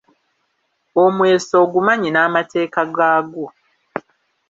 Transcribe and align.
Omweso 1.03 1.55
ogumanyi 1.63 2.09
n'amateeka 2.11 2.81
gaagwo. 2.95 3.47